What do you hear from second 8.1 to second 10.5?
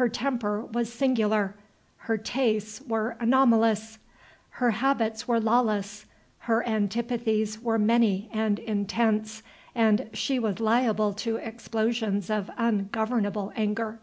and intense, and she